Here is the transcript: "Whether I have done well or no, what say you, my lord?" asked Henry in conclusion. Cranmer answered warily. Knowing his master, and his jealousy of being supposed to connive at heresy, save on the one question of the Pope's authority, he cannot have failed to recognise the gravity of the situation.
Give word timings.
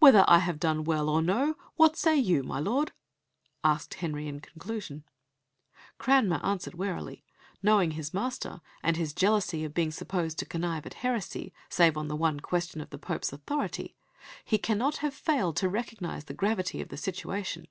"Whether 0.00 0.24
I 0.26 0.38
have 0.38 0.58
done 0.58 0.82
well 0.82 1.08
or 1.08 1.22
no, 1.22 1.54
what 1.76 1.96
say 1.96 2.16
you, 2.16 2.42
my 2.42 2.58
lord?" 2.58 2.90
asked 3.62 3.94
Henry 3.94 4.26
in 4.26 4.40
conclusion. 4.40 5.04
Cranmer 5.98 6.40
answered 6.44 6.74
warily. 6.74 7.22
Knowing 7.62 7.92
his 7.92 8.12
master, 8.12 8.60
and 8.82 8.96
his 8.96 9.14
jealousy 9.14 9.62
of 9.64 9.72
being 9.72 9.92
supposed 9.92 10.40
to 10.40 10.46
connive 10.46 10.84
at 10.84 10.94
heresy, 10.94 11.52
save 11.68 11.96
on 11.96 12.08
the 12.08 12.16
one 12.16 12.40
question 12.40 12.80
of 12.80 12.90
the 12.90 12.98
Pope's 12.98 13.32
authority, 13.32 13.94
he 14.44 14.58
cannot 14.58 14.96
have 14.96 15.14
failed 15.14 15.54
to 15.58 15.68
recognise 15.68 16.24
the 16.24 16.34
gravity 16.34 16.80
of 16.80 16.88
the 16.88 16.96
situation. 16.96 17.68